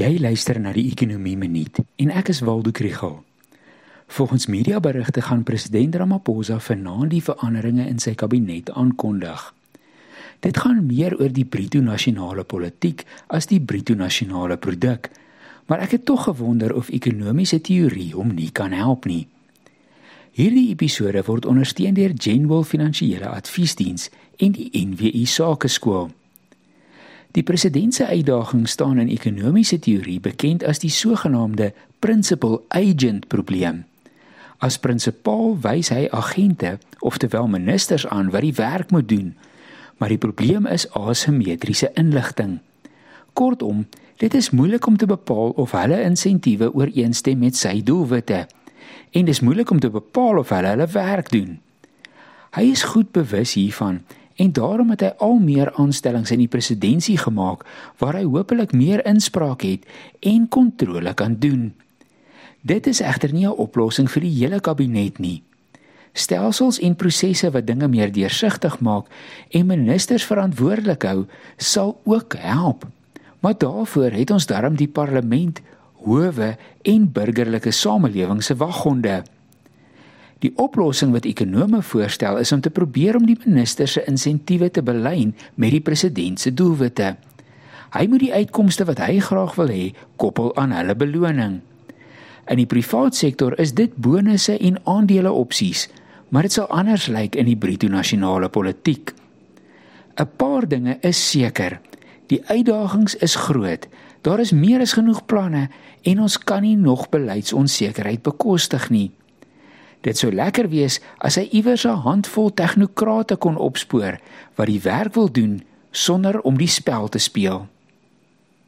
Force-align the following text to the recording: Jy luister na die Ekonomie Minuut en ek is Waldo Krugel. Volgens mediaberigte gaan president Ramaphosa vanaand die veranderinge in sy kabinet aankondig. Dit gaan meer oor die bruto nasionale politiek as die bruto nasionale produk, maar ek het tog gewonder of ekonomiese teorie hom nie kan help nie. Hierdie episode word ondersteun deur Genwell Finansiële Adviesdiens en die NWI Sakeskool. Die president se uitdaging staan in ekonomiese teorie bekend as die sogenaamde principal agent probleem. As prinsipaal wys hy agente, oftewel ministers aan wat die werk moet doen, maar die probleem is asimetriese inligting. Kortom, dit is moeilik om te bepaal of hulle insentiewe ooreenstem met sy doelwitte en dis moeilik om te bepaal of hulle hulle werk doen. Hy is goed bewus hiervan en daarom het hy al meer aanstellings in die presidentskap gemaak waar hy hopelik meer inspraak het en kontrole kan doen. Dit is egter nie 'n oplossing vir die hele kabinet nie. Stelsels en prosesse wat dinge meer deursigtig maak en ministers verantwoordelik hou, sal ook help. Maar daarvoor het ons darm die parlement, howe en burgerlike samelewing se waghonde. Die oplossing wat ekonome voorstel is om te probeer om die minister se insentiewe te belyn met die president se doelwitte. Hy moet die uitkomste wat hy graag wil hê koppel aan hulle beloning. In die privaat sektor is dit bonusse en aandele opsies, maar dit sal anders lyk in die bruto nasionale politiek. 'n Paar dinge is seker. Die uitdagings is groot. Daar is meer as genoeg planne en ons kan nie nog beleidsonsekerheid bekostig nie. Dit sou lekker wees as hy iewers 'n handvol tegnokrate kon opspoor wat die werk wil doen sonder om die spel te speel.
Jy 0.00 0.14
luister 0.16 0.56
na 0.56 0.70
die 0.72 0.86
Ekonomie 0.88 1.36
Minuut 1.36 1.76
en 2.00 2.10
ek 2.16 2.30
is 2.32 2.38
Waldo 2.40 2.70
Krugel. 2.72 3.18
Volgens 4.08 4.46
mediaberigte 4.48 5.20
gaan 5.20 5.42
president 5.44 5.98
Ramaphosa 6.00 6.56
vanaand 6.56 7.10
die 7.12 7.20
veranderinge 7.20 7.84
in 7.84 7.98
sy 8.00 8.14
kabinet 8.16 8.70
aankondig. 8.72 9.42
Dit 10.40 10.56
gaan 10.62 10.86
meer 10.86 11.18
oor 11.18 11.28
die 11.36 11.44
bruto 11.44 11.82
nasionale 11.84 12.46
politiek 12.48 13.04
as 13.28 13.50
die 13.50 13.60
bruto 13.60 13.92
nasionale 13.92 14.56
produk, 14.56 15.10
maar 15.68 15.84
ek 15.84 15.98
het 15.98 16.06
tog 16.08 16.24
gewonder 16.30 16.72
of 16.72 16.88
ekonomiese 16.88 17.60
teorie 17.60 18.14
hom 18.14 18.32
nie 18.38 18.48
kan 18.56 18.72
help 18.72 19.04
nie. 19.04 19.26
Hierdie 20.32 20.70
episode 20.72 21.26
word 21.28 21.44
ondersteun 21.44 21.98
deur 22.00 22.16
Genwell 22.16 22.64
Finansiële 22.64 23.28
Adviesdiens 23.28 24.08
en 24.40 24.56
die 24.56 24.70
NWI 24.72 25.26
Sakeskool. 25.28 26.08
Die 27.30 27.42
president 27.42 27.94
se 27.94 28.06
uitdaging 28.06 28.68
staan 28.68 28.98
in 28.98 29.08
ekonomiese 29.08 29.78
teorie 29.78 30.20
bekend 30.20 30.64
as 30.66 30.82
die 30.82 30.90
sogenaamde 30.90 31.70
principal 32.02 32.64
agent 32.68 33.28
probleem. 33.28 33.84
As 34.58 34.78
prinsipaal 34.78 35.54
wys 35.62 35.92
hy 35.94 36.08
agente, 36.10 36.78
oftewel 36.98 37.46
ministers 37.48 38.06
aan 38.06 38.32
wat 38.34 38.42
die 38.44 38.56
werk 38.58 38.90
moet 38.90 39.08
doen, 39.08 39.36
maar 39.96 40.10
die 40.10 40.18
probleem 40.18 40.66
is 40.66 40.88
asimetriese 40.96 41.92
inligting. 41.94 42.58
Kortom, 43.32 43.86
dit 44.16 44.34
is 44.34 44.50
moeilik 44.50 44.86
om 44.86 44.96
te 44.96 45.06
bepaal 45.06 45.54
of 45.56 45.72
hulle 45.72 46.02
insentiewe 46.02 46.72
ooreenstem 46.74 47.38
met 47.38 47.56
sy 47.56 47.78
doelwitte 47.82 48.46
en 49.10 49.26
dis 49.26 49.40
moeilik 49.40 49.70
om 49.70 49.80
te 49.80 49.90
bepaal 49.90 50.38
of 50.38 50.50
hulle 50.54 50.74
hulle 50.74 50.86
werk 50.92 51.30
doen. 51.30 51.58
Hy 52.58 52.66
is 52.74 52.82
goed 52.82 53.12
bewus 53.14 53.54
hiervan 53.54 54.02
en 54.40 54.52
daarom 54.56 54.94
het 54.94 55.04
hy 55.04 55.10
al 55.20 55.36
meer 55.42 55.68
aanstellings 55.76 56.32
in 56.32 56.40
die 56.40 56.48
presidentskap 56.48 57.26
gemaak 57.26 57.66
waar 58.00 58.16
hy 58.16 58.24
hopelik 58.24 58.72
meer 58.72 59.02
inspraak 59.08 59.64
het 59.66 59.84
en 60.24 60.48
kontrole 60.48 61.12
kan 61.14 61.36
doen. 61.42 61.70
Dit 62.60 62.86
is 62.86 63.00
egter 63.00 63.32
nie 63.32 63.46
'n 63.46 63.56
oplossing 63.56 64.08
vir 64.10 64.22
die 64.22 64.36
hele 64.40 64.60
kabinet 64.60 65.18
nie. 65.18 65.42
Stelsels 66.12 66.78
en 66.78 66.96
prosesse 66.96 67.50
wat 67.50 67.66
dinge 67.66 67.88
meer 67.88 68.12
deursigtig 68.12 68.80
maak 68.80 69.06
en 69.50 69.66
ministers 69.66 70.24
verantwoordelik 70.24 71.02
hou, 71.02 71.26
sal 71.56 72.00
ook 72.04 72.34
help. 72.38 72.86
Maar 73.40 73.54
daarvoor 73.58 74.10
het 74.10 74.30
ons 74.30 74.46
darm 74.46 74.76
die 74.76 74.88
parlement, 74.88 75.60
howe 76.04 76.56
en 76.82 77.12
burgerlike 77.12 77.70
samelewing 77.70 78.42
se 78.42 78.56
waghonde. 78.56 79.22
Die 80.40 80.52
oplossing 80.56 81.12
wat 81.12 81.26
ekonome 81.28 81.82
voorstel 81.84 82.38
is 82.40 82.52
om 82.52 82.60
te 82.64 82.72
probeer 82.72 83.18
om 83.18 83.26
die 83.28 83.36
minister 83.44 83.88
se 83.88 84.04
insentiewe 84.08 84.70
te 84.72 84.82
belyn 84.82 85.34
met 85.54 85.74
die 85.74 85.84
president 85.84 86.40
se 86.40 86.54
doelwitte. 86.56 87.16
Hy 87.92 88.06
moet 88.08 88.22
die 88.24 88.32
uitkomste 88.32 88.86
wat 88.88 89.02
hy 89.04 89.18
graag 89.20 89.56
wil 89.58 89.72
hê 89.72 89.90
koppel 90.16 90.54
aan 90.56 90.72
hulle 90.72 90.96
beloning. 90.96 91.58
In 92.50 92.58
die 92.58 92.68
privaat 92.70 93.18
sektor 93.18 93.54
is 93.60 93.74
dit 93.76 93.92
bonusse 94.00 94.56
en 94.56 94.80
aandele 94.88 95.32
opsies, 95.32 95.88
maar 96.30 96.46
dit 96.48 96.54
sal 96.54 96.70
anders 96.72 97.10
lyk 97.12 97.36
in 97.36 97.50
die 97.50 97.58
bruto 97.58 97.90
nasionale 97.90 98.48
politiek. 98.48 99.12
'n 100.16 100.28
Paar 100.36 100.68
dinge 100.68 100.98
is 101.00 101.20
seker. 101.30 101.80
Die 102.26 102.40
uitdagings 102.46 103.16
is 103.16 103.34
groot. 103.34 103.88
Daar 104.22 104.40
is 104.40 104.52
meer 104.52 104.80
as 104.80 104.92
genoeg 104.92 105.26
planne 105.26 105.68
en 106.02 106.20
ons 106.20 106.38
kan 106.38 106.62
nie 106.62 106.76
nog 106.76 107.08
beleidsonsekerheid 107.08 108.22
bekostig 108.22 108.90
nie. 108.90 109.10
Dit 110.00 110.16
sou 110.18 110.32
lekker 110.32 110.68
wees 110.72 111.00
as 111.18 111.36
hy 111.36 111.48
iewers 111.52 111.84
'n 111.84 112.02
handvol 112.06 112.54
tegnokrate 112.54 113.36
kon 113.36 113.56
opspoor 113.56 114.20
wat 114.56 114.66
die 114.66 114.80
werk 114.80 115.14
wil 115.14 115.32
doen 115.32 115.62
sonder 115.90 116.40
om 116.40 116.56
die 116.56 116.68
spel 116.68 117.08
te 117.08 117.18
speel. 117.18 117.66